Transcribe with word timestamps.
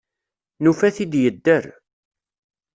Nufa-t-id 0.63 1.13
yedder. 1.21 1.65